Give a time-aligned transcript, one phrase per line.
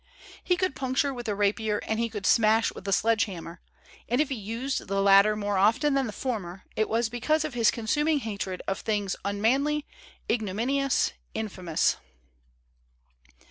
[0.43, 3.61] He could puncture with a rapier and he could smash with a sledge hammer;
[4.09, 7.53] and if he used the latter more often than the former it was because of
[7.53, 9.85] his consuming hatred of things" unmanly,
[10.27, 11.97] ignominious, infamous."